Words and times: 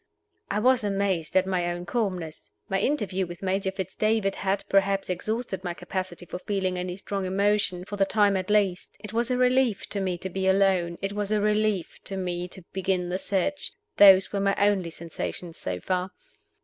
I 0.49 0.57
was 0.57 0.83
amazed 0.83 1.37
at 1.37 1.45
my 1.45 1.67
own 1.69 1.85
calmness. 1.85 2.51
My 2.67 2.79
interview 2.79 3.27
with 3.27 3.43
Major 3.43 3.69
Fitz 3.71 3.95
David 3.95 4.35
had, 4.37 4.63
perhaps, 4.67 5.11
exhausted 5.11 5.63
my 5.63 5.75
capacity 5.75 6.25
for 6.25 6.39
feeling 6.39 6.75
any 6.75 6.97
strong 6.97 7.23
emotion, 7.23 7.85
for 7.85 7.97
the 7.97 8.03
time 8.05 8.35
at 8.35 8.49
least. 8.49 8.97
It 8.99 9.13
was 9.13 9.29
a 9.29 9.37
relief 9.37 9.85
to 9.89 10.01
me 10.01 10.17
to 10.17 10.29
be 10.31 10.47
alone; 10.47 10.97
it 11.03 11.13
was 11.13 11.31
a 11.31 11.39
relief 11.39 12.03
to 12.05 12.17
me 12.17 12.47
to 12.47 12.63
begin 12.73 13.09
the 13.09 13.19
search. 13.19 13.73
Those 13.97 14.33
were 14.33 14.39
my 14.39 14.55
only 14.57 14.89
sensations 14.89 15.57
so 15.57 15.79
far. 15.79 16.09